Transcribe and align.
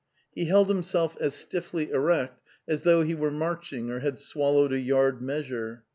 He 0.33 0.45
held 0.45 0.67
himself 0.67 1.15
as 1.21 1.35
stiffly 1.35 1.91
erect 1.91 2.41
as 2.67 2.81
though 2.85 3.03
he 3.03 3.13
were 3.13 3.29
marching 3.29 3.91
or 3.91 3.99
had 3.99 4.17
swallowed 4.17 4.73
a 4.73 4.79
yard 4.79 5.21
measure. 5.21 5.83